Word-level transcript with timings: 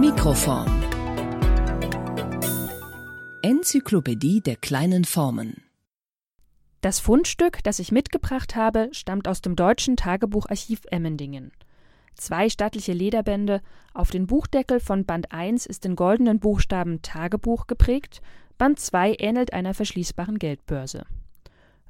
Mikroform 0.00 0.80
Enzyklopädie 3.42 4.40
der 4.40 4.54
kleinen 4.54 5.04
Formen 5.04 5.64
Das 6.82 7.00
Fundstück, 7.00 7.64
das 7.64 7.80
ich 7.80 7.90
mitgebracht 7.90 8.54
habe, 8.54 8.90
stammt 8.92 9.26
aus 9.26 9.42
dem 9.42 9.56
Deutschen 9.56 9.96
Tagebucharchiv 9.96 10.82
Emmendingen. 10.92 11.50
Zwei 12.14 12.48
stattliche 12.48 12.92
Lederbände, 12.92 13.60
auf 13.92 14.12
den 14.12 14.28
Buchdeckel 14.28 14.78
von 14.78 15.04
Band 15.04 15.32
1 15.32 15.66
ist 15.66 15.84
in 15.84 15.96
goldenen 15.96 16.38
Buchstaben 16.38 17.02
Tagebuch 17.02 17.66
geprägt, 17.66 18.22
Band 18.56 18.78
2 18.78 19.16
ähnelt 19.18 19.52
einer 19.52 19.74
verschließbaren 19.74 20.38
Geldbörse. 20.38 21.06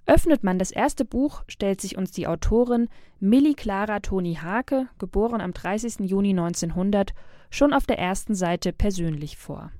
Öffnet 0.08 0.42
man 0.42 0.58
das 0.58 0.70
erste 0.70 1.04
Buch, 1.04 1.42
stellt 1.48 1.82
sich 1.82 1.98
uns 1.98 2.12
die 2.12 2.26
Autorin 2.26 2.88
Millie 3.20 3.52
Clara 3.52 4.00
Toni 4.00 4.36
Hake, 4.36 4.88
geboren 4.98 5.42
am 5.42 5.52
30. 5.52 6.08
Juni 6.08 6.30
1900, 6.30 7.12
schon 7.50 7.74
auf 7.74 7.84
der 7.84 7.98
ersten 7.98 8.34
Seite 8.34 8.72
persönlich 8.72 9.36
vor. 9.36 9.70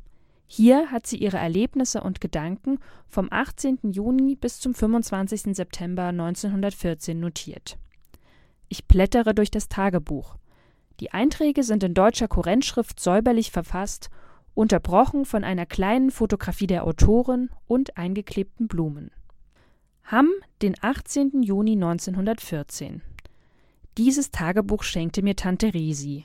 Hier 0.46 0.90
hat 0.90 1.06
sie 1.06 1.16
ihre 1.16 1.38
Erlebnisse 1.38 2.02
und 2.02 2.20
Gedanken 2.20 2.78
vom 3.08 3.28
18. 3.30 3.78
Juni 3.84 4.36
bis 4.36 4.60
zum 4.60 4.74
25. 4.74 5.56
September 5.56 6.08
1914 6.08 7.18
notiert. 7.18 7.78
Ich 8.68 8.86
blättere 8.86 9.34
durch 9.34 9.50
das 9.50 9.70
Tagebuch. 9.70 10.36
Die 11.00 11.10
Einträge 11.10 11.62
sind 11.62 11.82
in 11.84 11.94
deutscher 11.94 12.28
Kurrentschrift 12.28 13.00
säuberlich 13.00 13.50
verfasst, 13.50 14.10
unterbrochen 14.52 15.24
von 15.24 15.42
einer 15.42 15.64
kleinen 15.64 16.10
Fotografie 16.10 16.66
der 16.66 16.84
Autorin 16.84 17.48
und 17.66 17.96
eingeklebten 17.96 18.68
Blumen. 18.68 19.10
Hamm, 20.10 20.30
den 20.62 20.74
18. 20.80 21.42
Juni 21.42 21.72
1914. 21.72 23.02
Dieses 23.98 24.30
Tagebuch 24.30 24.82
schenkte 24.82 25.20
mir 25.20 25.36
Tante 25.36 25.74
Resi. 25.74 26.24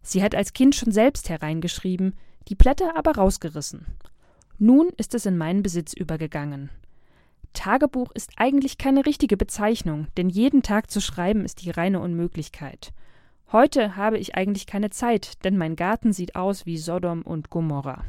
Sie 0.00 0.22
hat 0.22 0.36
als 0.36 0.52
Kind 0.52 0.76
schon 0.76 0.92
selbst 0.92 1.28
hereingeschrieben, 1.28 2.14
die 2.46 2.54
Blätter 2.54 2.96
aber 2.96 3.16
rausgerissen. 3.16 3.84
Nun 4.58 4.90
ist 4.96 5.12
es 5.12 5.26
in 5.26 5.36
meinen 5.36 5.64
Besitz 5.64 5.92
übergegangen. 5.92 6.70
Tagebuch 7.52 8.12
ist 8.12 8.30
eigentlich 8.36 8.78
keine 8.78 9.04
richtige 9.04 9.36
Bezeichnung, 9.36 10.06
denn 10.16 10.28
jeden 10.28 10.62
Tag 10.62 10.88
zu 10.88 11.00
schreiben 11.00 11.44
ist 11.44 11.64
die 11.64 11.70
reine 11.70 11.98
Unmöglichkeit. 11.98 12.92
Heute 13.50 13.96
habe 13.96 14.18
ich 14.18 14.36
eigentlich 14.36 14.68
keine 14.68 14.90
Zeit, 14.90 15.44
denn 15.44 15.58
mein 15.58 15.74
Garten 15.74 16.12
sieht 16.12 16.36
aus 16.36 16.64
wie 16.64 16.78
Sodom 16.78 17.22
und 17.22 17.50
Gomorra. 17.50 18.04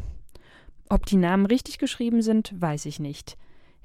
Ob 0.89 1.07
die 1.07 1.17
Namen 1.17 1.47
richtig 1.47 1.79
geschrieben 1.79 2.21
sind, 2.21 2.53
weiß 2.61 2.85
ich 2.85 2.99
nicht. 2.99 3.35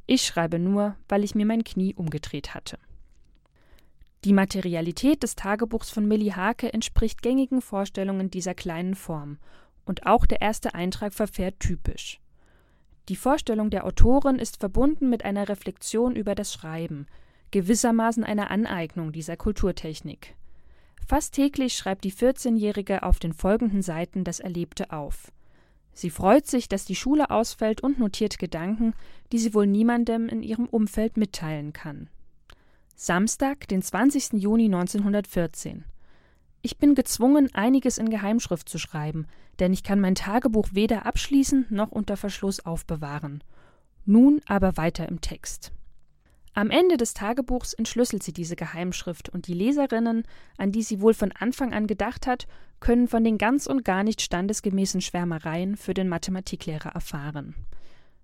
Ich 0.07 0.23
schreibe 0.23 0.59
nur, 0.59 0.97
weil 1.09 1.25
ich 1.25 1.35
mir 1.35 1.47
mein 1.47 1.65
Knie 1.65 1.95
umgedreht 1.95 2.55
hatte. 2.55 2.79
Die 4.25 4.33
Materialität 4.33 5.23
des 5.23 5.35
Tagebuchs 5.35 5.91
von 5.91 6.07
Millie 6.07 6.37
Hake 6.37 6.73
entspricht 6.73 7.23
gängigen 7.23 7.61
Vorstellungen 7.61 8.31
dieser 8.31 8.55
kleinen 8.55 8.95
Form, 8.95 9.39
und 9.85 10.07
auch 10.07 10.27
der 10.27 10.41
erste 10.41 10.75
Eintrag 10.75 11.13
verfährt 11.13 11.59
typisch. 11.59 12.21
Die 13.09 13.17
Vorstellung 13.17 13.71
der 13.71 13.85
Autorin 13.85 14.39
ist 14.39 14.59
verbunden 14.59 15.11
mit 15.11 15.25
einer 15.25 15.49
Reflexion 15.49 16.15
über 16.15 16.37
das 16.37 16.53
Schreiben, 16.53 17.07
gewissermaßen 17.51 18.23
einer 18.23 18.51
Aneignung 18.51 19.11
dieser 19.11 19.37
Kulturtechnik. 19.37 20.37
Fast 21.07 21.35
täglich 21.35 21.75
schreibt 21.75 22.05
die 22.05 22.13
14-Jährige 22.13 23.03
auf 23.03 23.19
den 23.19 23.33
folgenden 23.33 23.83
Seiten 23.83 24.23
das 24.23 24.39
Erlebte 24.39 24.93
auf. 24.93 25.33
Sie 25.95 26.11
freut 26.11 26.47
sich, 26.47 26.69
dass 26.69 26.85
die 26.85 26.95
Schule 26.95 27.31
ausfällt 27.31 27.83
und 27.83 27.99
notiert 27.99 28.39
Gedanken, 28.39 28.95
die 29.31 29.39
sie 29.39 29.55
wohl 29.55 29.67
niemandem 29.67 30.29
in 30.29 30.43
ihrem 30.43 30.67
Umfeld 30.67 31.17
mitteilen 31.17 31.73
kann. 31.73 32.09
Samstag, 32.95 33.69
den 33.69 33.83
20. 33.83 34.35
Juni 34.35 34.67
1914. 34.67 35.85
Ich 36.63 36.79
bin 36.79 36.95
gezwungen, 36.95 37.53
einiges 37.55 37.99
in 37.99 38.09
Geheimschrift 38.09 38.69
zu 38.69 38.79
schreiben, 38.79 39.27
denn 39.59 39.73
ich 39.73 39.83
kann 39.83 40.01
mein 40.01 40.15
Tagebuch 40.15 40.69
weder 40.73 41.05
abschließen 41.07 41.67
noch 41.71 41.91
unter 41.91 42.17
Verschluss 42.17 42.61
aufbewahren. 42.61 43.43
Nun 44.05 44.41
aber 44.47 44.77
weiter 44.77 45.09
im 45.09 45.21
Text. 45.21 45.73
Am 46.55 46.71
Ende 46.71 46.99
des 46.99 47.15
Tagebuchs 47.15 47.73
entschlüsselt 47.73 48.23
sie 48.23 48.35
diese 48.35 48.57
Geheimschrift 48.57 49.31
und 49.31 49.47
die 49.47 49.55
Leserinnen, 49.55 50.25
an 50.59 50.71
die 50.71 50.83
sie 50.83 51.01
wohl 51.01 51.15
von 51.15 51.33
Anfang 51.33 51.73
an 51.73 51.87
gedacht 51.87 52.27
hat, 52.27 52.47
können 52.79 53.09
von 53.09 53.25
den 53.25 53.39
ganz 53.39 53.67
und 53.67 53.85
gar 53.85 54.03
nicht 54.03 54.21
standesgemäßen 54.21 55.01
Schwärmereien 55.01 55.77
für 55.77 55.95
den 55.95 56.09
Mathematiklehrer 56.09 56.91
erfahren. 56.91 57.55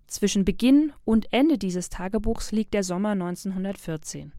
Zwischen 0.08 0.44
Beginn 0.44 0.92
und 1.04 1.32
Ende 1.32 1.56
dieses 1.56 1.88
Tagebuchs 1.88 2.52
liegt 2.52 2.74
der 2.74 2.82
Sommer 2.82 3.10
1914. 3.10 4.32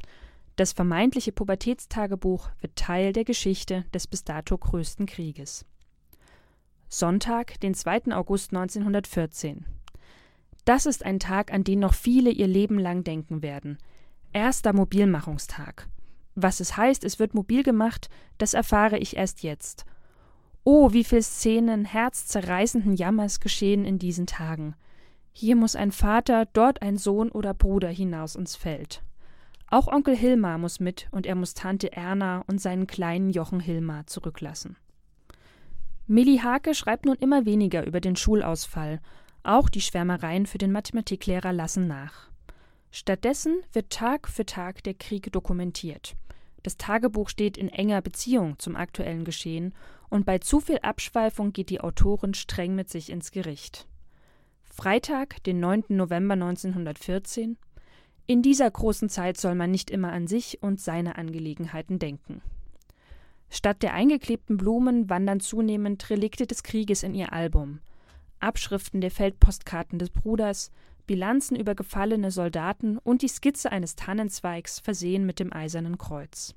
Das 0.55 0.73
vermeintliche 0.73 1.31
Pubertätstagebuch 1.31 2.49
wird 2.59 2.75
Teil 2.75 3.13
der 3.13 3.23
Geschichte 3.23 3.85
des 3.93 4.07
bis 4.07 4.23
dato 4.23 4.57
größten 4.57 5.05
Krieges. 5.05 5.65
Sonntag, 6.89 7.59
den 7.61 7.73
2. 7.75 8.13
August 8.15 8.51
1914. 8.51 9.65
Das 10.65 10.85
ist 10.85 11.05
ein 11.05 11.19
Tag, 11.19 11.53
an 11.53 11.63
den 11.63 11.79
noch 11.79 11.93
viele 11.93 12.29
ihr 12.29 12.47
Leben 12.47 12.79
lang 12.79 13.03
denken 13.03 13.41
werden. 13.41 13.77
Erster 14.33 14.73
Mobilmachungstag. 14.73 15.87
Was 16.35 16.59
es 16.59 16.77
heißt, 16.77 17.03
es 17.03 17.19
wird 17.19 17.33
mobil 17.33 17.63
gemacht, 17.63 18.09
das 18.37 18.53
erfahre 18.53 18.97
ich 18.97 19.17
erst 19.17 19.43
jetzt. 19.43 19.85
Oh, 20.63 20.93
wie 20.93 21.03
viele 21.03 21.23
Szenen 21.23 21.85
herzzerreißenden 21.85 22.95
Jammers 22.95 23.39
geschehen 23.39 23.85
in 23.85 23.97
diesen 23.97 24.27
Tagen. 24.27 24.75
Hier 25.31 25.55
muss 25.55 25.75
ein 25.75 25.91
Vater, 25.91 26.45
dort 26.45 26.81
ein 26.81 26.97
Sohn 26.97 27.31
oder 27.31 27.53
Bruder 27.53 27.89
hinaus 27.89 28.35
ins 28.35 28.55
Feld. 28.55 29.01
Auch 29.67 29.87
Onkel 29.87 30.15
Hilmar 30.15 30.57
muss 30.57 30.79
mit 30.79 31.07
und 31.11 31.25
er 31.25 31.35
muss 31.35 31.53
Tante 31.53 31.91
Erna 31.91 32.43
und 32.47 32.59
seinen 32.59 32.87
kleinen 32.87 33.29
Jochen 33.29 33.59
Hilmar 33.59 34.07
zurücklassen. 34.07 34.77
Millie 36.07 36.43
Hake 36.43 36.73
schreibt 36.73 37.05
nun 37.05 37.15
immer 37.17 37.45
weniger 37.45 37.85
über 37.85 38.01
den 38.01 38.15
Schulausfall 38.15 38.99
auch 39.49 39.69
die 39.69 39.81
Schwärmereien 39.81 40.45
für 40.45 40.59
den 40.59 40.71
Mathematiklehrer 40.71 41.51
lassen 41.51 41.87
nach. 41.87 42.29
Stattdessen 42.91 43.61
wird 43.73 43.89
Tag 43.89 44.27
für 44.27 44.45
Tag 44.45 44.83
der 44.83 44.93
Krieg 44.93 45.31
dokumentiert. 45.31 46.15
Das 46.63 46.77
Tagebuch 46.77 47.29
steht 47.29 47.57
in 47.57 47.69
enger 47.69 48.01
Beziehung 48.01 48.59
zum 48.59 48.75
aktuellen 48.75 49.23
Geschehen 49.23 49.73
und 50.09 50.25
bei 50.25 50.39
zu 50.39 50.59
viel 50.59 50.79
Abschweifung 50.79 51.53
geht 51.53 51.69
die 51.69 51.81
Autorin 51.81 52.33
streng 52.33 52.75
mit 52.75 52.89
sich 52.89 53.09
ins 53.09 53.31
Gericht. 53.31 53.87
Freitag, 54.63 55.43
den 55.43 55.59
9. 55.59 55.85
November 55.89 56.33
1914. 56.33 57.57
In 58.27 58.41
dieser 58.41 58.69
großen 58.69 59.09
Zeit 59.09 59.37
soll 59.37 59.55
man 59.55 59.71
nicht 59.71 59.89
immer 59.89 60.11
an 60.11 60.27
sich 60.27 60.61
und 60.61 60.79
seine 60.79 61.17
Angelegenheiten 61.17 61.97
denken. 61.97 62.41
Statt 63.49 63.81
der 63.81 63.93
eingeklebten 63.93 64.57
Blumen 64.57 65.09
wandern 65.09 65.39
zunehmend 65.39 66.07
Relikte 66.11 66.45
des 66.45 66.61
Krieges 66.61 67.01
in 67.01 67.15
ihr 67.15 67.33
Album. 67.33 67.79
Abschriften 68.39 69.01
der 69.01 69.11
Feldpostkarten 69.11 69.99
des 69.99 70.09
Bruders, 70.09 70.71
Bilanzen 71.07 71.55
über 71.55 71.73
gefallene 71.75 72.29
Soldaten 72.29 72.97
und 72.99 73.21
die 73.23 73.27
Skizze 73.27 73.71
eines 73.71 73.95
Tannenzweigs 73.95 74.79
versehen 74.79 75.25
mit 75.25 75.39
dem 75.39 75.51
Eisernen 75.51 75.97
Kreuz. 75.97 76.53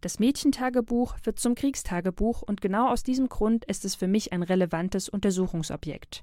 Das 0.00 0.20
Mädchentagebuch 0.20 1.16
wird 1.24 1.40
zum 1.40 1.56
Kriegstagebuch 1.56 2.42
und 2.42 2.60
genau 2.60 2.90
aus 2.90 3.02
diesem 3.02 3.28
Grund 3.28 3.64
ist 3.64 3.84
es 3.84 3.96
für 3.96 4.06
mich 4.06 4.32
ein 4.32 4.44
relevantes 4.44 5.08
Untersuchungsobjekt. 5.08 6.22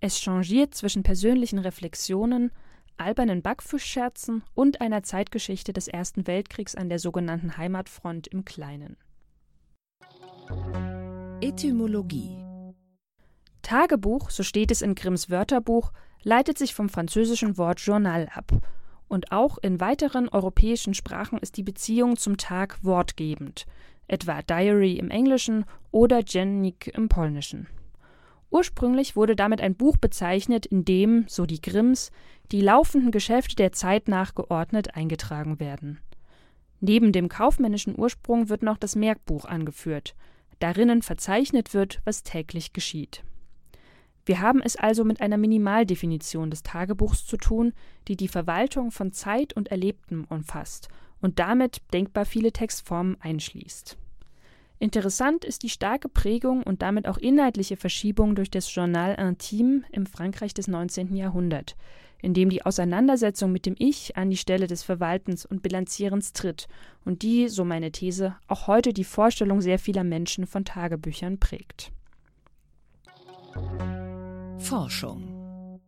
Es 0.00 0.20
changiert 0.20 0.74
zwischen 0.74 1.02
persönlichen 1.02 1.58
Reflexionen, 1.58 2.50
albernen 2.98 3.40
Backfischscherzen 3.40 4.42
und 4.54 4.82
einer 4.82 5.02
Zeitgeschichte 5.02 5.72
des 5.72 5.88
Ersten 5.88 6.26
Weltkriegs 6.26 6.74
an 6.74 6.90
der 6.90 6.98
sogenannten 6.98 7.56
Heimatfront 7.56 8.26
im 8.26 8.44
Kleinen. 8.44 8.98
Etymologie 11.40 12.43
Tagebuch, 13.64 14.30
so 14.30 14.44
steht 14.44 14.70
es 14.70 14.82
in 14.82 14.94
Grimms 14.94 15.30
Wörterbuch, 15.30 15.90
leitet 16.22 16.58
sich 16.58 16.74
vom 16.74 16.88
französischen 16.88 17.58
Wort 17.58 17.80
Journal 17.80 18.28
ab. 18.32 18.52
Und 19.08 19.32
auch 19.32 19.58
in 19.58 19.80
weiteren 19.80 20.28
europäischen 20.28 20.94
Sprachen 20.94 21.38
ist 21.38 21.56
die 21.56 21.62
Beziehung 21.62 22.16
zum 22.16 22.36
Tag 22.36 22.78
wortgebend, 22.82 23.66
etwa 24.06 24.42
Diary 24.42 24.94
im 24.94 25.10
Englischen 25.10 25.64
oder 25.90 26.22
Dziennik 26.22 26.92
im 26.94 27.08
Polnischen. 27.08 27.66
Ursprünglich 28.50 29.16
wurde 29.16 29.34
damit 29.34 29.60
ein 29.60 29.74
Buch 29.74 29.96
bezeichnet, 29.96 30.66
in 30.66 30.84
dem, 30.84 31.24
so 31.26 31.44
die 31.44 31.60
Grimms, 31.60 32.12
die 32.52 32.60
laufenden 32.60 33.10
Geschäfte 33.10 33.56
der 33.56 33.72
Zeit 33.72 34.06
nachgeordnet 34.06 34.94
eingetragen 34.94 35.58
werden. 35.58 35.98
Neben 36.80 37.12
dem 37.12 37.28
kaufmännischen 37.28 37.98
Ursprung 37.98 38.48
wird 38.48 38.62
noch 38.62 38.76
das 38.76 38.94
Merkbuch 38.94 39.44
angeführt, 39.44 40.14
darinnen 40.60 41.02
verzeichnet 41.02 41.74
wird, 41.74 42.00
was 42.04 42.22
täglich 42.22 42.72
geschieht. 42.72 43.24
Wir 44.26 44.40
haben 44.40 44.62
es 44.62 44.76
also 44.76 45.04
mit 45.04 45.20
einer 45.20 45.36
Minimaldefinition 45.36 46.50
des 46.50 46.62
Tagebuchs 46.62 47.26
zu 47.26 47.36
tun, 47.36 47.74
die 48.08 48.16
die 48.16 48.28
Verwaltung 48.28 48.90
von 48.90 49.12
Zeit 49.12 49.52
und 49.52 49.68
Erlebtem 49.68 50.24
umfasst 50.28 50.88
und 51.20 51.38
damit 51.38 51.82
denkbar 51.92 52.24
viele 52.24 52.52
Textformen 52.52 53.16
einschließt. 53.20 53.98
Interessant 54.78 55.44
ist 55.44 55.62
die 55.62 55.70
starke 55.70 56.08
Prägung 56.08 56.62
und 56.62 56.82
damit 56.82 57.06
auch 57.06 57.16
inhaltliche 57.16 57.76
Verschiebung 57.76 58.34
durch 58.34 58.50
das 58.50 58.74
Journal 58.74 59.14
Intime 59.14 59.82
im 59.92 60.04
Frankreich 60.04 60.52
des 60.52 60.68
19. 60.68 61.16
Jahrhunderts, 61.16 61.76
in 62.20 62.34
dem 62.34 62.50
die 62.50 62.64
Auseinandersetzung 62.64 63.52
mit 63.52 63.66
dem 63.66 63.76
Ich 63.78 64.16
an 64.16 64.30
die 64.30 64.36
Stelle 64.36 64.66
des 64.66 64.82
Verwaltens 64.82 65.46
und 65.46 65.62
Bilanzierens 65.62 66.32
tritt 66.32 66.66
und 67.04 67.22
die, 67.22 67.48
so 67.48 67.64
meine 67.64 67.92
These, 67.92 68.36
auch 68.48 68.66
heute 68.66 68.92
die 68.92 69.04
Vorstellung 69.04 69.60
sehr 69.60 69.78
vieler 69.78 70.04
Menschen 70.04 70.46
von 70.46 70.64
Tagebüchern 70.64 71.38
prägt. 71.38 71.92
Forschung 74.64 75.78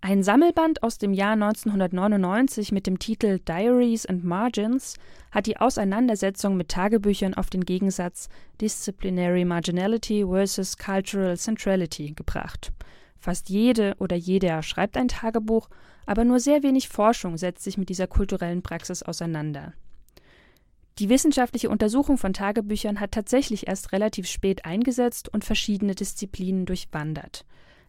Ein 0.00 0.22
Sammelband 0.22 0.82
aus 0.82 0.96
dem 0.96 1.12
Jahr 1.12 1.34
1999 1.34 2.72
mit 2.72 2.86
dem 2.86 2.98
Titel 2.98 3.40
Diaries 3.40 4.06
and 4.06 4.24
Margins 4.24 4.94
hat 5.30 5.44
die 5.44 5.58
Auseinandersetzung 5.58 6.56
mit 6.56 6.70
Tagebüchern 6.70 7.34
auf 7.34 7.50
den 7.50 7.66
Gegensatz 7.66 8.30
Disciplinary 8.62 9.44
Marginality 9.44 10.24
versus 10.26 10.78
Cultural 10.78 11.36
Centrality 11.36 12.12
gebracht. 12.12 12.72
Fast 13.18 13.50
jede 13.50 13.96
oder 13.98 14.16
jeder 14.16 14.62
schreibt 14.62 14.96
ein 14.96 15.08
Tagebuch, 15.08 15.68
aber 16.06 16.24
nur 16.24 16.40
sehr 16.40 16.62
wenig 16.62 16.88
Forschung 16.88 17.36
setzt 17.36 17.64
sich 17.64 17.76
mit 17.76 17.90
dieser 17.90 18.06
kulturellen 18.06 18.62
Praxis 18.62 19.02
auseinander. 19.02 19.74
Die 20.98 21.08
wissenschaftliche 21.08 21.70
Untersuchung 21.70 22.18
von 22.18 22.32
Tagebüchern 22.32 22.98
hat 22.98 23.12
tatsächlich 23.12 23.68
erst 23.68 23.92
relativ 23.92 24.26
spät 24.26 24.64
eingesetzt 24.64 25.28
und 25.28 25.44
verschiedene 25.44 25.94
Disziplinen 25.94 26.66
durchwandert. 26.66 27.44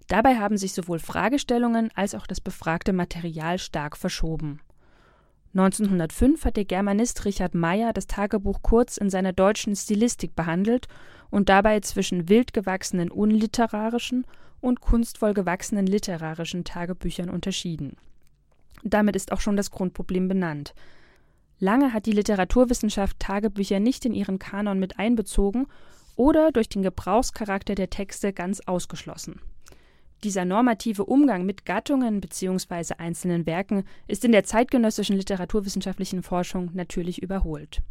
Dabei 0.07 0.37
haben 0.37 0.57
sich 0.57 0.73
sowohl 0.73 0.99
Fragestellungen 0.99 1.89
als 1.95 2.13
auch 2.13 2.27
das 2.27 2.39
befragte 2.39 2.93
Material 2.93 3.57
stark 3.57 3.97
verschoben. 3.97 4.59
1905 5.55 6.45
hat 6.45 6.57
der 6.57 6.65
Germanist 6.65 7.25
Richard 7.25 7.55
Meyer 7.55 7.93
das 7.93 8.05
Tagebuch 8.05 8.59
kurz 8.61 8.97
in 8.97 9.09
seiner 9.09 9.33
deutschen 9.33 9.75
Stilistik 9.75 10.35
behandelt 10.35 10.87
und 11.31 11.49
dabei 11.49 11.79
zwischen 11.79 12.29
wild 12.29 12.53
gewachsenen 12.53 13.09
unliterarischen 13.09 14.25
und 14.61 14.81
kunstvoll 14.81 15.33
gewachsenen 15.33 15.87
literarischen 15.87 16.63
Tagebüchern 16.63 17.29
unterschieden. 17.29 17.97
Damit 18.83 19.15
ist 19.15 19.31
auch 19.31 19.41
schon 19.41 19.57
das 19.57 19.71
Grundproblem 19.71 20.27
benannt. 20.27 20.75
Lange 21.59 21.93
hat 21.93 22.05
die 22.05 22.13
Literaturwissenschaft 22.13 23.19
Tagebücher 23.19 23.79
nicht 23.79 24.05
in 24.05 24.13
ihren 24.13 24.39
Kanon 24.39 24.79
mit 24.79 24.97
einbezogen 24.97 25.67
oder 26.15 26.51
durch 26.51 26.69
den 26.69 26.83
Gebrauchscharakter 26.83 27.75
der 27.75 27.89
Texte 27.89 28.33
ganz 28.33 28.61
ausgeschlossen. 28.61 29.41
Dieser 30.23 30.43
normative 30.43 31.05
Umgang 31.05 31.45
mit 31.45 31.65
Gattungen 31.65 32.19
bzw. 32.19 32.95
einzelnen 32.97 33.45
Werken 33.45 33.83
ist 34.07 34.25
in 34.25 34.33
der 34.33 34.43
zeitgenössischen 34.43 35.15
literaturwissenschaftlichen 35.15 36.23
Forschung 36.23 36.71
natürlich 36.73 37.21
überholt. 37.21 37.81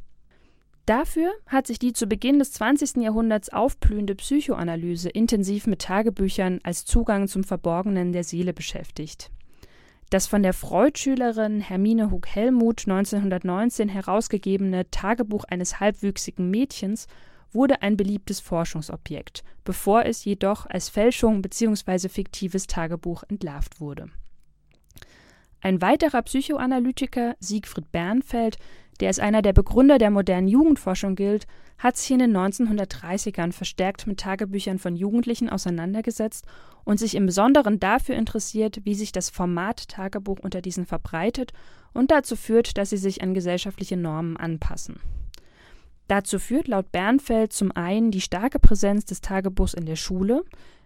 Dafür 0.85 1.31
hat 1.47 1.67
sich 1.67 1.79
die 1.79 1.93
zu 1.93 2.07
Beginn 2.07 2.39
des 2.39 2.53
20. 2.53 3.03
Jahrhunderts 3.03 3.51
aufblühende 3.51 4.15
Psychoanalyse 4.15 5.11
intensiv 5.11 5.67
mit 5.67 5.81
Tagebüchern 5.81 6.61
als 6.63 6.87
Zugang 6.87 7.29
zum 7.29 7.45
Verborgenen 7.45 8.13
der 8.13 8.25
Seele 8.25 8.55
beschäftigt. 8.55 9.31
Das 10.11 10.27
von 10.27 10.43
der 10.43 10.55
Freud-Schülerin 10.55 11.61
Hermine 11.61 12.11
Hug-Hellmuth 12.11 12.89
1919 12.89 13.91
herausgegebene 13.91 14.91
Tagebuch 14.91 15.45
eines 15.45 15.81
halbwüchsigen 15.81 16.51
Mädchens 16.51 17.09
wurde 17.53 17.83
ein 17.83 17.99
beliebtes 17.99 18.41
Forschungsobjekt, 18.41 19.45
bevor 19.65 20.07
es 20.07 20.25
jedoch 20.25 20.65
als 20.65 20.89
Fälschung 20.89 21.43
bzw. 21.43 22.09
fiktives 22.09 22.67
Tagebuch 22.67 23.23
entlarvt 23.29 23.83
wurde. 23.83 24.09
Ein 25.61 25.83
weiterer 25.83 26.23
Psychoanalytiker, 26.23 27.35
Siegfried 27.41 27.91
Bernfeld, 27.91 28.59
der 29.01 29.09
als 29.09 29.19
einer 29.19 29.43
der 29.43 29.53
Begründer 29.53 29.99
der 29.99 30.11
modernen 30.11 30.49
Jugendforschung 30.49 31.15
gilt, 31.15 31.47
hat 31.79 31.97
sich 31.97 32.11
in 32.11 32.19
den 32.19 32.37
1930ern 32.37 33.53
verstärkt 33.53 34.07
mit 34.07 34.21
Tagebüchern 34.21 34.79
von 34.79 34.97
Jugendlichen 34.97 35.49
auseinandergesetzt 35.49 36.47
und 36.85 36.99
sich 36.99 37.15
im 37.15 37.27
Besonderen 37.27 37.79
dafür 37.79 38.17
interessiert, 38.17 38.81
wie 38.85 38.95
sich 38.95 39.13
das 39.13 39.31
Format 39.31 39.89
Tagebuch 39.89 40.39
unter 40.41 40.61
diesen 40.61 40.87
verbreitet 40.87 41.53
und 41.93 42.11
dazu 42.11 42.35
führt, 42.35 42.77
dass 42.79 42.91
sie 42.91 42.97
sich 42.97 43.23
an 43.23 43.35
gesellschaftliche 43.35 43.97
Normen 43.97 44.37
anpassen. 44.37 45.01
Dazu 46.09 46.39
führt 46.39 46.69
laut 46.69 46.91
Bernfeld 46.91 47.53
zum 47.53 47.71
einen 47.71 48.11
die 48.11 48.23
starke 48.23 48.59
Präsenz 48.59 49.05
des 49.05 49.21
Tagebuchs 49.21 49.75
in 49.75 49.85
der 49.85 49.97
Schule, 49.97 50.43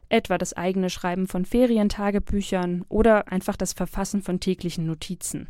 etwa 0.09 0.39
das 0.39 0.53
eigene 0.53 0.91
Schreiben 0.91 1.27
von 1.27 1.45
Ferientagebüchern 1.45 2.85
oder 2.89 3.31
einfach 3.31 3.57
das 3.57 3.73
Verfassen 3.73 4.23
von 4.23 4.41
täglichen 4.41 4.87
Notizen. 4.87 5.49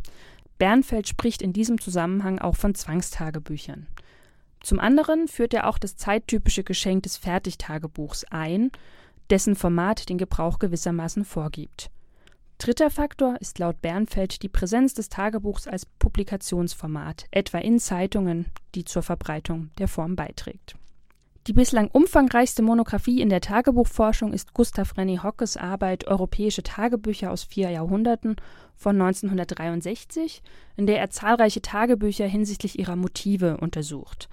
Bernfeld 0.59 1.09
spricht 1.09 1.43
in 1.43 1.53
diesem 1.53 1.81
Zusammenhang 1.81 2.39
auch 2.39 2.57
von 2.57 2.75
Zwangstagebüchern. 2.75 3.87
Zum 4.61 4.79
anderen 4.79 5.27
führt 5.27 5.55
er 5.55 5.69
auch 5.69 5.79
das 5.79 5.97
zeittypische 5.97 6.63
Geschenk 6.63 7.03
des 7.03 7.17
Fertigtagebuchs 7.17 8.25
ein, 8.31 8.71
dessen 9.31 9.57
Format 9.57 10.09
den 10.09 10.19
Gebrauch 10.19 10.59
gewissermaßen 10.59 11.25
vorgibt. 11.25 11.91
Dritter 12.59 12.91
Faktor 12.91 13.41
ist 13.41 13.59
laut 13.59 13.83
Bernfeld 13.83 14.43
die 14.43 14.49
Präsenz 14.49 14.95
des 14.95 15.09
Tagebuchs 15.09 15.67
als 15.67 15.85
Publikationsformat, 15.85 17.27
etwa 17.33 17.59
in 17.59 17.81
Zeitungen, 17.81 18.47
die 18.77 18.85
zur 18.85 19.03
Verbreitung 19.03 19.71
der 19.79 19.89
Form 19.89 20.15
beiträgt. 20.15 20.77
Die 21.49 21.53
bislang 21.53 21.89
umfangreichste 21.89 22.63
Monographie 22.63 23.21
in 23.21 23.29
der 23.29 23.41
Tagebuchforschung 23.41 24.33
ist 24.33 24.55
Gustav 24.55 24.93
René 24.93 25.25
Hockes 25.25 25.57
Arbeit 25.57 26.07
Europäische 26.07 26.63
Tagebücher 26.63 27.33
aus 27.33 27.43
vier 27.43 27.69
Jahrhunderten 27.71 28.37
von 28.77 28.95
1963, 29.01 30.41
in 30.77 30.87
der 30.87 31.01
er 31.01 31.11
zahlreiche 31.11 31.61
Tagebücher 31.61 32.27
hinsichtlich 32.27 32.79
ihrer 32.79 32.95
Motive 32.95 33.57
untersucht. 33.57 34.29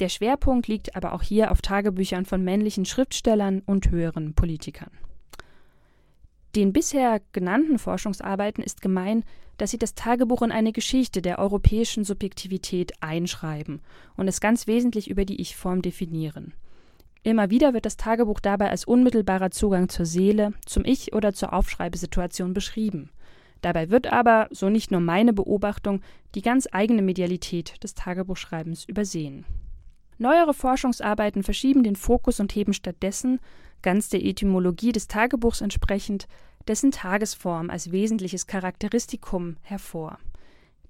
Der 0.00 0.08
Schwerpunkt 0.08 0.66
liegt 0.66 0.96
aber 0.96 1.12
auch 1.12 1.22
hier 1.22 1.52
auf 1.52 1.62
Tagebüchern 1.62 2.24
von 2.24 2.42
männlichen 2.42 2.84
Schriftstellern 2.84 3.62
und 3.64 3.92
höheren 3.92 4.34
Politikern. 4.34 4.90
Den 6.58 6.72
bisher 6.72 7.20
genannten 7.30 7.78
Forschungsarbeiten 7.78 8.64
ist 8.64 8.82
gemein, 8.82 9.22
dass 9.58 9.70
sie 9.70 9.78
das 9.78 9.94
Tagebuch 9.94 10.42
in 10.42 10.50
eine 10.50 10.72
Geschichte 10.72 11.22
der 11.22 11.38
europäischen 11.38 12.02
Subjektivität 12.02 13.00
einschreiben 13.00 13.80
und 14.16 14.26
es 14.26 14.40
ganz 14.40 14.66
wesentlich 14.66 15.08
über 15.08 15.24
die 15.24 15.40
Ich-Form 15.40 15.82
definieren. 15.82 16.54
Immer 17.22 17.50
wieder 17.50 17.74
wird 17.74 17.86
das 17.86 17.96
Tagebuch 17.96 18.40
dabei 18.40 18.70
als 18.70 18.84
unmittelbarer 18.84 19.52
Zugang 19.52 19.88
zur 19.88 20.04
Seele, 20.04 20.52
zum 20.66 20.84
Ich 20.84 21.12
oder 21.12 21.32
zur 21.32 21.52
Aufschreibesituation 21.52 22.54
beschrieben. 22.54 23.10
Dabei 23.60 23.90
wird 23.90 24.12
aber, 24.12 24.48
so 24.50 24.68
nicht 24.68 24.90
nur 24.90 25.00
meine 25.00 25.32
Beobachtung, 25.32 26.00
die 26.34 26.42
ganz 26.42 26.66
eigene 26.72 27.02
Medialität 27.02 27.80
des 27.84 27.94
Tagebuchschreibens 27.94 28.84
übersehen. 28.84 29.46
Neuere 30.18 30.54
Forschungsarbeiten 30.54 31.44
verschieben 31.44 31.84
den 31.84 31.94
Fokus 31.94 32.40
und 32.40 32.52
heben 32.52 32.72
stattdessen, 32.72 33.38
ganz 33.80 34.08
der 34.08 34.24
Etymologie 34.24 34.90
des 34.90 35.06
Tagebuchs 35.06 35.60
entsprechend, 35.60 36.26
dessen 36.68 36.90
Tagesform 36.90 37.70
als 37.70 37.90
wesentliches 37.90 38.46
Charakteristikum 38.46 39.56
hervor. 39.62 40.18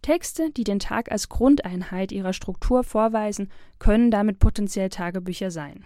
Texte, 0.02 0.50
die 0.50 0.64
den 0.64 0.78
Tag 0.78 1.10
als 1.10 1.28
Grundeinheit 1.28 2.12
ihrer 2.12 2.32
Struktur 2.32 2.84
vorweisen, 2.84 3.50
können 3.78 4.10
damit 4.10 4.38
potenziell 4.38 4.88
Tagebücher 4.90 5.50
sein. 5.50 5.84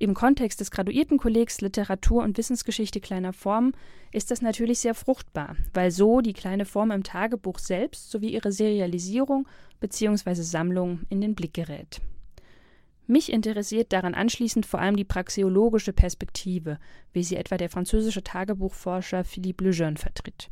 Im 0.00 0.14
Kontext 0.14 0.60
des 0.60 0.70
Graduiertenkollegs 0.70 1.60
Literatur 1.60 2.22
und 2.22 2.38
Wissensgeschichte 2.38 3.00
kleiner 3.00 3.32
Form 3.32 3.72
ist 4.12 4.30
das 4.30 4.42
natürlich 4.42 4.78
sehr 4.78 4.94
fruchtbar, 4.94 5.56
weil 5.74 5.90
so 5.90 6.20
die 6.20 6.34
kleine 6.34 6.64
Form 6.64 6.92
im 6.92 7.02
Tagebuch 7.02 7.58
selbst 7.58 8.10
sowie 8.10 8.28
ihre 8.28 8.52
Serialisierung 8.52 9.48
bzw. 9.80 10.34
Sammlung 10.34 11.00
in 11.08 11.20
den 11.20 11.34
Blick 11.34 11.54
gerät. 11.54 12.00
Mich 13.10 13.32
interessiert 13.32 13.94
daran 13.94 14.12
anschließend 14.12 14.66
vor 14.66 14.80
allem 14.80 14.94
die 14.94 15.04
praxeologische 15.04 15.94
Perspektive, 15.94 16.78
wie 17.14 17.24
sie 17.24 17.36
etwa 17.36 17.56
der 17.56 17.70
französische 17.70 18.22
Tagebuchforscher 18.22 19.24
Philippe 19.24 19.64
Lejeune 19.64 19.96
vertritt. 19.96 20.50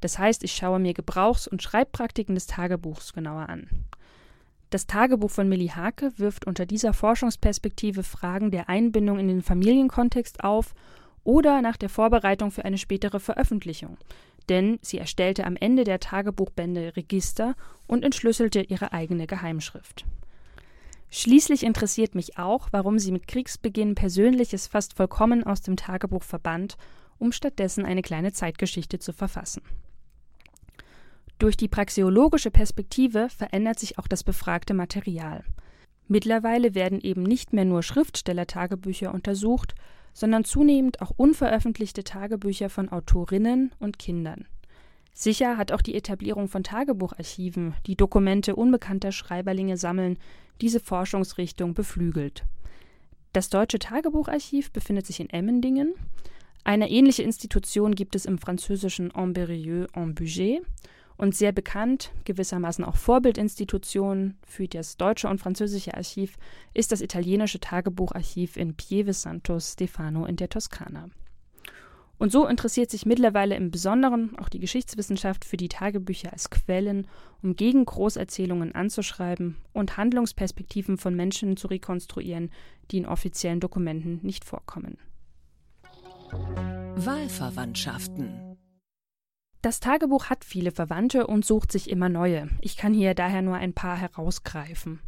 Das 0.00 0.18
heißt, 0.18 0.42
ich 0.42 0.52
schaue 0.52 0.78
mir 0.78 0.94
Gebrauchs- 0.94 1.46
und 1.46 1.62
Schreibpraktiken 1.62 2.34
des 2.34 2.46
Tagebuchs 2.46 3.12
genauer 3.12 3.50
an. 3.50 3.84
Das 4.70 4.86
Tagebuch 4.86 5.30
von 5.30 5.50
Millie 5.50 5.76
Hake 5.76 6.12
wirft 6.16 6.46
unter 6.46 6.64
dieser 6.64 6.94
Forschungsperspektive 6.94 8.02
Fragen 8.02 8.50
der 8.50 8.70
Einbindung 8.70 9.18
in 9.18 9.28
den 9.28 9.42
Familienkontext 9.42 10.42
auf 10.42 10.74
oder 11.24 11.60
nach 11.60 11.76
der 11.76 11.90
Vorbereitung 11.90 12.50
für 12.50 12.64
eine 12.64 12.78
spätere 12.78 13.20
Veröffentlichung, 13.20 13.98
denn 14.48 14.78
sie 14.80 14.96
erstellte 14.96 15.44
am 15.44 15.56
Ende 15.56 15.84
der 15.84 16.00
Tagebuchbände 16.00 16.96
Register 16.96 17.54
und 17.86 18.02
entschlüsselte 18.02 18.62
ihre 18.62 18.94
eigene 18.94 19.26
Geheimschrift. 19.26 20.06
Schließlich 21.10 21.62
interessiert 21.62 22.14
mich 22.14 22.38
auch, 22.38 22.68
warum 22.70 22.98
sie 22.98 23.12
mit 23.12 23.26
Kriegsbeginn 23.26 23.94
Persönliches 23.94 24.66
fast 24.66 24.94
vollkommen 24.94 25.42
aus 25.44 25.62
dem 25.62 25.76
Tagebuch 25.76 26.22
verbannt, 26.22 26.76
um 27.18 27.32
stattdessen 27.32 27.86
eine 27.86 28.02
kleine 28.02 28.32
Zeitgeschichte 28.32 28.98
zu 28.98 29.12
verfassen. 29.12 29.62
Durch 31.38 31.56
die 31.56 31.68
praxeologische 31.68 32.50
Perspektive 32.50 33.28
verändert 33.30 33.78
sich 33.78 33.98
auch 33.98 34.08
das 34.08 34.24
befragte 34.24 34.74
Material. 34.74 35.44
Mittlerweile 36.08 36.74
werden 36.74 37.00
eben 37.00 37.22
nicht 37.22 37.52
mehr 37.52 37.64
nur 37.64 37.82
Schriftstellertagebücher 37.82 39.14
untersucht, 39.14 39.74
sondern 40.12 40.44
zunehmend 40.44 41.00
auch 41.00 41.12
unveröffentlichte 41.16 42.02
Tagebücher 42.02 42.70
von 42.70 42.88
Autorinnen 42.88 43.72
und 43.78 43.98
Kindern. 43.98 44.46
Sicher 45.12 45.56
hat 45.56 45.72
auch 45.72 45.82
die 45.82 45.94
Etablierung 45.94 46.48
von 46.48 46.62
Tagebucharchiven, 46.62 47.74
die 47.86 47.96
Dokumente 47.96 48.56
unbekannter 48.56 49.12
Schreiberlinge 49.12 49.76
sammeln, 49.76 50.18
diese 50.60 50.80
Forschungsrichtung 50.80 51.74
beflügelt. 51.74 52.44
Das 53.32 53.50
Deutsche 53.50 53.78
Tagebucharchiv 53.78 54.72
befindet 54.72 55.06
sich 55.06 55.20
in 55.20 55.30
Emmendingen. 55.30 55.94
Eine 56.64 56.90
ähnliche 56.90 57.22
Institution 57.22 57.94
gibt 57.94 58.14
es 58.14 58.26
im 58.26 58.38
französischen 58.38 59.14
Amberieux 59.14 59.88
en 59.94 60.14
Bugey 60.14 60.60
und 61.16 61.34
sehr 61.34 61.52
bekannt, 61.52 62.12
gewissermaßen 62.24 62.84
auch 62.84 62.96
Vorbildinstitution 62.96 64.36
für 64.46 64.68
das 64.68 64.96
deutsche 64.96 65.28
und 65.28 65.40
französische 65.40 65.94
Archiv 65.94 66.36
ist 66.74 66.92
das 66.92 67.00
italienische 67.00 67.60
Tagebucharchiv 67.60 68.56
in 68.56 68.74
Pieve 68.74 69.12
Santo 69.12 69.58
Stefano 69.60 70.24
in 70.26 70.36
der 70.36 70.48
Toskana. 70.48 71.10
Und 72.18 72.32
so 72.32 72.46
interessiert 72.46 72.90
sich 72.90 73.06
mittlerweile 73.06 73.54
im 73.54 73.70
Besonderen 73.70 74.36
auch 74.38 74.48
die 74.48 74.58
Geschichtswissenschaft 74.58 75.44
für 75.44 75.56
die 75.56 75.68
Tagebücher 75.68 76.32
als 76.32 76.50
Quellen, 76.50 77.06
um 77.42 77.54
gegen 77.54 77.84
Großerzählungen 77.84 78.74
anzuschreiben 78.74 79.56
und 79.72 79.96
Handlungsperspektiven 79.96 80.98
von 80.98 81.14
Menschen 81.14 81.56
zu 81.56 81.68
rekonstruieren, 81.68 82.50
die 82.90 82.98
in 82.98 83.06
offiziellen 83.06 83.60
Dokumenten 83.60 84.18
nicht 84.22 84.44
vorkommen. 84.44 84.98
Wahlverwandtschaften 86.96 88.48
das 89.60 89.80
Tagebuch 89.80 90.26
hat 90.26 90.44
viele 90.44 90.70
Verwandte 90.70 91.26
und 91.26 91.44
sucht 91.44 91.72
sich 91.72 91.90
immer 91.90 92.08
neue. 92.08 92.48
Ich 92.60 92.76
kann 92.76 92.94
hier 92.94 93.14
daher 93.14 93.42
nur 93.42 93.56
ein 93.56 93.72
paar 93.72 93.96
herausgreifen. 93.96 95.00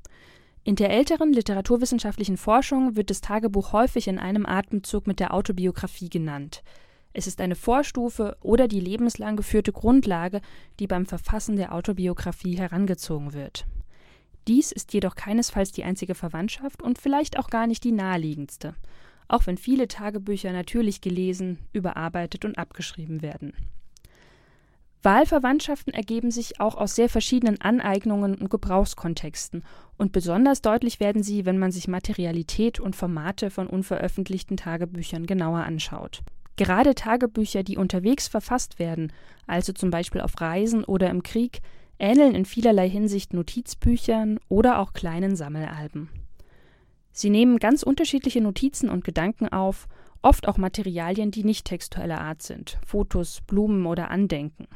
In 0.64 0.74
der 0.74 0.90
älteren 0.90 1.32
literaturwissenschaftlichen 1.32 2.36
Forschung 2.36 2.96
wird 2.96 3.10
das 3.10 3.20
Tagebuch 3.20 3.72
häufig 3.72 4.08
in 4.08 4.18
einem 4.18 4.46
Atemzug 4.46 5.06
mit 5.06 5.20
der 5.20 5.32
Autobiografie 5.34 6.10
genannt. 6.10 6.64
Es 7.12 7.26
ist 7.26 7.40
eine 7.40 7.56
Vorstufe 7.56 8.36
oder 8.40 8.68
die 8.68 8.80
lebenslang 8.80 9.36
geführte 9.36 9.72
Grundlage, 9.72 10.40
die 10.78 10.86
beim 10.86 11.06
Verfassen 11.06 11.56
der 11.56 11.74
Autobiografie 11.74 12.56
herangezogen 12.56 13.32
wird. 13.32 13.66
Dies 14.46 14.72
ist 14.72 14.94
jedoch 14.94 15.16
keinesfalls 15.16 15.72
die 15.72 15.84
einzige 15.84 16.14
Verwandtschaft 16.14 16.82
und 16.82 16.98
vielleicht 16.98 17.38
auch 17.38 17.50
gar 17.50 17.66
nicht 17.66 17.84
die 17.84 17.92
naheliegendste, 17.92 18.74
auch 19.28 19.46
wenn 19.46 19.58
viele 19.58 19.88
Tagebücher 19.88 20.52
natürlich 20.52 21.00
gelesen, 21.00 21.58
überarbeitet 21.72 22.44
und 22.44 22.58
abgeschrieben 22.58 23.22
werden. 23.22 23.54
Wahlverwandtschaften 25.02 25.94
ergeben 25.94 26.30
sich 26.30 26.60
auch 26.60 26.74
aus 26.74 26.94
sehr 26.94 27.08
verschiedenen 27.08 27.60
Aneignungen 27.60 28.34
und 28.34 28.50
Gebrauchskontexten, 28.50 29.64
und 29.96 30.12
besonders 30.12 30.62
deutlich 30.62 31.00
werden 31.00 31.22
sie, 31.22 31.46
wenn 31.46 31.58
man 31.58 31.72
sich 31.72 31.88
Materialität 31.88 32.80
und 32.80 32.96
Formate 32.96 33.50
von 33.50 33.66
unveröffentlichten 33.66 34.56
Tagebüchern 34.56 35.26
genauer 35.26 35.60
anschaut. 35.60 36.22
Gerade 36.60 36.94
Tagebücher, 36.94 37.62
die 37.62 37.78
unterwegs 37.78 38.28
verfasst 38.28 38.78
werden, 38.78 39.14
also 39.46 39.72
zum 39.72 39.88
Beispiel 39.88 40.20
auf 40.20 40.38
Reisen 40.42 40.84
oder 40.84 41.08
im 41.08 41.22
Krieg, 41.22 41.60
ähneln 41.98 42.34
in 42.34 42.44
vielerlei 42.44 42.86
Hinsicht 42.86 43.32
Notizbüchern 43.32 44.38
oder 44.50 44.78
auch 44.78 44.92
kleinen 44.92 45.36
Sammelalben. 45.36 46.10
Sie 47.12 47.30
nehmen 47.30 47.60
ganz 47.60 47.82
unterschiedliche 47.82 48.42
Notizen 48.42 48.90
und 48.90 49.04
Gedanken 49.04 49.48
auf, 49.48 49.88
oft 50.20 50.48
auch 50.48 50.58
Materialien, 50.58 51.30
die 51.30 51.44
nicht 51.44 51.64
textueller 51.64 52.20
Art 52.20 52.42
sind, 52.42 52.78
Fotos, 52.86 53.40
Blumen 53.46 53.86
oder 53.86 54.10
Andenken. 54.10 54.66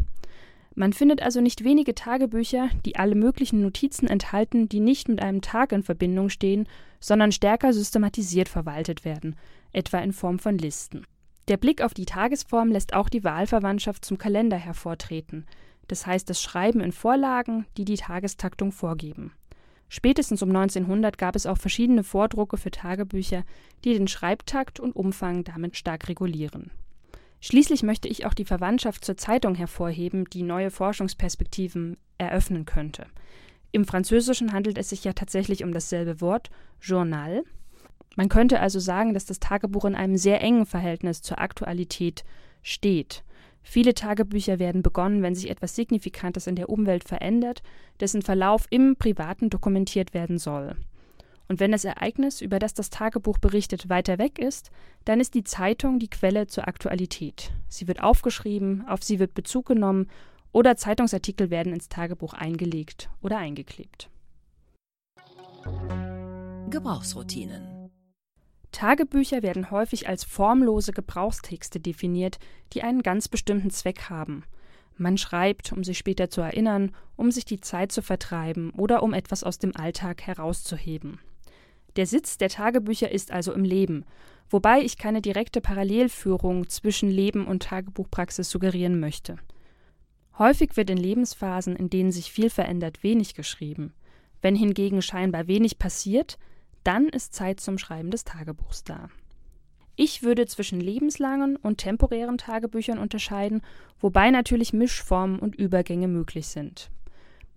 Man 0.74 0.94
findet 0.94 1.20
also 1.20 1.42
nicht 1.42 1.64
wenige 1.64 1.94
Tagebücher, 1.94 2.70
die 2.86 2.96
alle 2.96 3.14
möglichen 3.14 3.60
Notizen 3.60 4.06
enthalten, 4.06 4.70
die 4.70 4.80
nicht 4.80 5.06
mit 5.10 5.20
einem 5.20 5.42
Tag 5.42 5.72
in 5.72 5.82
Verbindung 5.82 6.30
stehen, 6.30 6.66
sondern 6.98 7.30
stärker 7.30 7.74
systematisiert 7.74 8.48
verwaltet 8.48 9.04
werden, 9.04 9.36
etwa 9.74 9.98
in 9.98 10.14
Form 10.14 10.38
von 10.38 10.56
Listen. 10.56 11.04
Der 11.48 11.56
Blick 11.58 11.82
auf 11.82 11.92
die 11.92 12.06
Tagesform 12.06 12.70
lässt 12.70 12.94
auch 12.94 13.08
die 13.08 13.24
Wahlverwandtschaft 13.24 14.04
zum 14.04 14.16
Kalender 14.16 14.56
hervortreten, 14.56 15.46
das 15.88 16.06
heißt 16.06 16.28
das 16.30 16.40
Schreiben 16.40 16.80
in 16.80 16.92
Vorlagen, 16.92 17.66
die 17.76 17.84
die 17.84 17.96
Tagestaktung 17.96 18.72
vorgeben. 18.72 19.32
Spätestens 19.88 20.42
um 20.42 20.48
1900 20.48 21.18
gab 21.18 21.36
es 21.36 21.46
auch 21.46 21.58
verschiedene 21.58 22.02
Vordrucke 22.02 22.56
für 22.56 22.70
Tagebücher, 22.70 23.44
die 23.84 23.92
den 23.92 24.08
Schreibtakt 24.08 24.80
und 24.80 24.96
Umfang 24.96 25.44
damit 25.44 25.76
stark 25.76 26.08
regulieren. 26.08 26.70
Schließlich 27.40 27.82
möchte 27.82 28.08
ich 28.08 28.24
auch 28.24 28.32
die 28.32 28.46
Verwandtschaft 28.46 29.04
zur 29.04 29.18
Zeitung 29.18 29.54
hervorheben, 29.54 30.24
die 30.32 30.42
neue 30.42 30.70
Forschungsperspektiven 30.70 31.98
eröffnen 32.16 32.64
könnte. 32.64 33.06
Im 33.70 33.84
Französischen 33.84 34.52
handelt 34.52 34.78
es 34.78 34.88
sich 34.88 35.04
ja 35.04 35.12
tatsächlich 35.12 35.62
um 35.62 35.72
dasselbe 35.72 36.22
Wort, 36.22 36.50
Journal, 36.80 37.44
man 38.16 38.28
könnte 38.28 38.60
also 38.60 38.78
sagen, 38.78 39.14
dass 39.14 39.24
das 39.24 39.40
Tagebuch 39.40 39.84
in 39.84 39.94
einem 39.94 40.16
sehr 40.16 40.40
engen 40.40 40.66
Verhältnis 40.66 41.22
zur 41.22 41.40
Aktualität 41.40 42.24
steht. 42.62 43.24
Viele 43.62 43.94
Tagebücher 43.94 44.58
werden 44.58 44.82
begonnen, 44.82 45.22
wenn 45.22 45.34
sich 45.34 45.50
etwas 45.50 45.74
Signifikantes 45.74 46.46
in 46.46 46.54
der 46.54 46.68
Umwelt 46.68 47.04
verändert, 47.04 47.62
dessen 47.98 48.22
Verlauf 48.22 48.66
im 48.70 48.96
Privaten 48.96 49.48
dokumentiert 49.50 50.12
werden 50.12 50.38
soll. 50.38 50.76
Und 51.48 51.60
wenn 51.60 51.72
das 51.72 51.84
Ereignis, 51.84 52.40
über 52.40 52.58
das 52.58 52.74
das 52.74 52.90
Tagebuch 52.90 53.38
berichtet, 53.38 53.88
weiter 53.88 54.18
weg 54.18 54.38
ist, 54.38 54.70
dann 55.04 55.20
ist 55.20 55.34
die 55.34 55.44
Zeitung 55.44 55.98
die 55.98 56.08
Quelle 56.08 56.46
zur 56.46 56.68
Aktualität. 56.68 57.52
Sie 57.68 57.88
wird 57.88 58.02
aufgeschrieben, 58.02 58.86
auf 58.86 59.02
sie 59.02 59.18
wird 59.18 59.34
Bezug 59.34 59.66
genommen 59.66 60.08
oder 60.52 60.76
Zeitungsartikel 60.76 61.50
werden 61.50 61.72
ins 61.72 61.88
Tagebuch 61.88 62.32
eingelegt 62.32 63.10
oder 63.22 63.38
eingeklebt. 63.38 64.08
Gebrauchsroutinen 66.70 67.73
Tagebücher 68.74 69.42
werden 69.42 69.70
häufig 69.70 70.08
als 70.08 70.24
formlose 70.24 70.92
Gebrauchstexte 70.92 71.78
definiert, 71.80 72.38
die 72.72 72.82
einen 72.82 73.02
ganz 73.02 73.28
bestimmten 73.28 73.70
Zweck 73.70 74.10
haben. 74.10 74.44
Man 74.96 75.16
schreibt, 75.16 75.72
um 75.72 75.84
sich 75.84 75.96
später 75.96 76.28
zu 76.28 76.40
erinnern, 76.40 76.92
um 77.16 77.30
sich 77.30 77.44
die 77.44 77.60
Zeit 77.60 77.92
zu 77.92 78.02
vertreiben 78.02 78.70
oder 78.70 79.02
um 79.02 79.14
etwas 79.14 79.44
aus 79.44 79.58
dem 79.58 79.74
Alltag 79.76 80.22
herauszuheben. 80.22 81.20
Der 81.96 82.06
Sitz 82.06 82.36
der 82.36 82.48
Tagebücher 82.48 83.10
ist 83.10 83.30
also 83.30 83.52
im 83.52 83.62
Leben, 83.64 84.04
wobei 84.50 84.80
ich 84.80 84.98
keine 84.98 85.22
direkte 85.22 85.60
Parallelführung 85.60 86.68
zwischen 86.68 87.10
Leben 87.10 87.46
und 87.46 87.62
Tagebuchpraxis 87.62 88.50
suggerieren 88.50 88.98
möchte. 88.98 89.36
Häufig 90.36 90.76
wird 90.76 90.90
in 90.90 90.96
Lebensphasen, 90.96 91.76
in 91.76 91.90
denen 91.90 92.10
sich 92.10 92.32
viel 92.32 92.50
verändert, 92.50 93.04
wenig 93.04 93.34
geschrieben. 93.34 93.94
Wenn 94.42 94.56
hingegen 94.56 95.00
scheinbar 95.00 95.46
wenig 95.46 95.78
passiert, 95.78 96.38
dann 96.84 97.08
ist 97.08 97.34
Zeit 97.34 97.60
zum 97.60 97.78
Schreiben 97.78 98.10
des 98.10 98.24
Tagebuchs 98.24 98.84
da. 98.84 99.08
Ich 99.96 100.22
würde 100.22 100.46
zwischen 100.46 100.80
lebenslangen 100.80 101.56
und 101.56 101.78
temporären 101.78 102.38
Tagebüchern 102.38 102.98
unterscheiden, 102.98 103.62
wobei 104.00 104.30
natürlich 104.30 104.72
Mischformen 104.72 105.38
und 105.38 105.54
Übergänge 105.54 106.08
möglich 106.08 106.48
sind. 106.48 106.90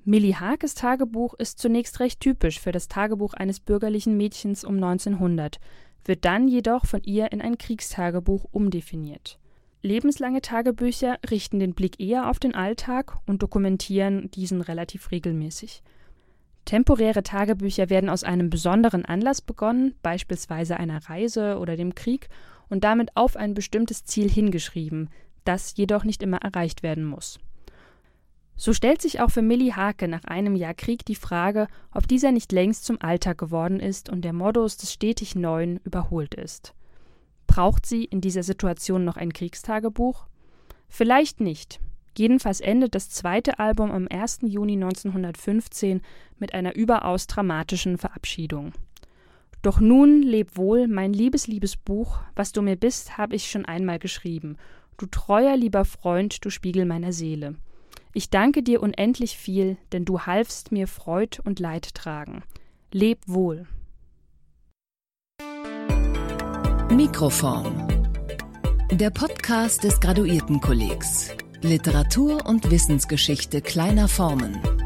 Millie 0.05 0.39
Hakes 0.39 0.75
Tagebuch 0.75 1.33
ist 1.33 1.59
zunächst 1.59 1.99
recht 1.99 2.19
typisch 2.19 2.59
für 2.59 2.71
das 2.71 2.87
Tagebuch 2.87 3.33
eines 3.33 3.59
bürgerlichen 3.59 4.15
Mädchens 4.15 4.63
um 4.63 4.75
1900, 4.75 5.59
wird 6.05 6.23
dann 6.23 6.47
jedoch 6.47 6.85
von 6.85 7.03
ihr 7.03 7.31
in 7.31 7.41
ein 7.41 7.57
Kriegstagebuch 7.57 8.45
umdefiniert. 8.51 9.39
Lebenslange 9.81 10.41
Tagebücher 10.41 11.17
richten 11.29 11.59
den 11.59 11.73
Blick 11.73 11.99
eher 11.99 12.29
auf 12.29 12.39
den 12.39 12.55
Alltag 12.55 13.17
und 13.25 13.43
dokumentieren 13.43 14.31
diesen 14.31 14.61
relativ 14.61 15.11
regelmäßig. 15.11 15.83
Temporäre 16.67 17.23
Tagebücher 17.23 17.89
werden 17.89 18.09
aus 18.09 18.25
einem 18.25 18.49
besonderen 18.49 19.05
Anlass 19.05 19.41
begonnen, 19.41 19.95
beispielsweise 20.01 20.75
einer 20.75 21.09
Reise 21.09 21.59
oder 21.59 21.77
dem 21.77 21.95
Krieg, 21.95 22.27
und 22.67 22.83
damit 22.83 23.15
auf 23.15 23.37
ein 23.37 23.53
bestimmtes 23.53 24.03
Ziel 24.03 24.29
hingeschrieben, 24.29 25.09
das 25.45 25.77
jedoch 25.77 26.03
nicht 26.03 26.21
immer 26.21 26.39
erreicht 26.39 26.83
werden 26.83 27.05
muss. 27.05 27.39
So 28.57 28.73
stellt 28.73 29.01
sich 29.01 29.21
auch 29.21 29.31
für 29.31 29.41
Millie 29.41 29.77
Hake 29.77 30.09
nach 30.09 30.25
einem 30.25 30.57
Jahr 30.57 30.73
Krieg 30.73 31.05
die 31.05 31.15
Frage, 31.15 31.69
ob 31.93 32.05
dieser 32.05 32.33
nicht 32.33 32.51
längst 32.51 32.83
zum 32.83 33.01
Alltag 33.01 33.37
geworden 33.37 33.79
ist 33.79 34.09
und 34.09 34.25
der 34.25 34.33
Modus 34.33 34.75
des 34.75 34.91
stetig 34.91 35.35
Neuen 35.35 35.79
überholt 35.85 36.35
ist. 36.35 36.73
Braucht 37.45 37.85
sie 37.85 38.03
in 38.03 38.19
dieser 38.19 38.43
Situation 38.43 39.05
noch 39.05 39.15
ein 39.15 39.31
Kriegstagebuch? 39.31 40.27
Vielleicht 40.89 41.39
nicht, 41.39 41.79
Jedenfalls 42.17 42.61
endet 42.61 42.95
das 42.95 43.09
zweite 43.09 43.59
Album 43.59 43.91
am 43.91 44.07
1. 44.09 44.39
Juni 44.43 44.73
1915 44.73 46.01
mit 46.39 46.53
einer 46.53 46.75
überaus 46.75 47.27
dramatischen 47.27 47.97
Verabschiedung. 47.97 48.73
Doch 49.61 49.79
nun 49.79 50.21
leb 50.21 50.57
wohl, 50.57 50.87
mein 50.87 51.13
liebes, 51.13 51.47
liebes 51.47 51.75
Buch, 51.75 52.19
was 52.35 52.51
du 52.51 52.61
mir 52.61 52.75
bist, 52.75 53.17
habe 53.17 53.35
ich 53.35 53.49
schon 53.49 53.65
einmal 53.65 53.99
geschrieben. 53.99 54.57
Du 54.97 55.05
treuer, 55.05 55.55
lieber 55.57 55.85
Freund, 55.85 56.43
du 56.43 56.49
Spiegel 56.49 56.85
meiner 56.85 57.11
Seele. 57.11 57.55
Ich 58.13 58.29
danke 58.31 58.63
dir 58.63 58.81
unendlich 58.81 59.37
viel, 59.37 59.77
denn 59.91 60.05
du 60.05 60.21
halfst 60.21 60.71
mir 60.71 60.87
Freud 60.87 61.39
und 61.43 61.59
Leid 61.59 61.93
tragen. 61.93 62.43
Leb 62.91 63.19
wohl. 63.27 63.67
Mikroform. 66.89 67.87
Der 68.91 69.09
Podcast 69.11 69.83
des 69.83 69.99
Graduiertenkollegs. 69.99 71.35
Literatur 71.63 72.45
und 72.45 72.69
Wissensgeschichte 72.69 73.61
kleiner 73.61 74.07
Formen. 74.07 74.76